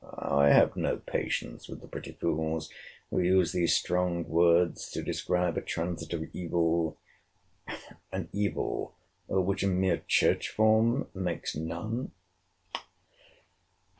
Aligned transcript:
—I 0.17 0.49
have 0.49 0.75
no 0.75 0.97
patience 0.97 1.69
with 1.69 1.81
the 1.81 1.87
pretty 1.87 2.13
fools, 2.13 2.71
who 3.11 3.19
use 3.19 3.51
those 3.51 3.75
strong 3.75 4.27
words, 4.27 4.89
to 4.93 5.03
describe 5.03 5.57
a 5.57 5.61
transitory 5.61 6.31
evil; 6.33 6.97
an 8.11 8.27
evil 8.33 8.95
which 9.27 9.61
a 9.61 9.67
mere 9.67 10.01
church 10.07 10.49
form 10.49 11.07
makes 11.13 11.55
none? 11.55 12.13